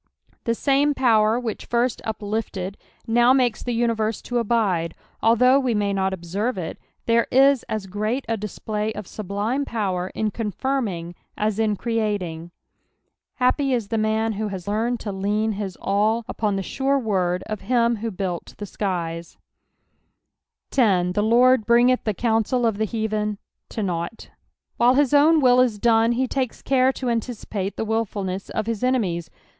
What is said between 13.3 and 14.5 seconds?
^appy is the man who